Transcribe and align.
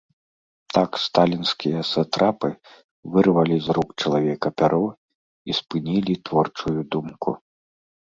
Так 0.77 0.91
сталінскія 1.05 1.79
сатрапы 1.89 2.49
вырвалі 3.17 3.55
з 3.67 3.77
рук 3.81 3.89
чалавека 4.01 4.47
пяро 4.65 4.83
і 5.49 5.61
спынілі 5.63 6.21
творчую 6.31 6.79
думку. 6.93 7.41